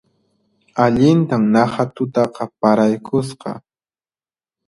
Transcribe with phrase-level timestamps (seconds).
[0.83, 3.51] Allintan naqha tutaqa paraykusqa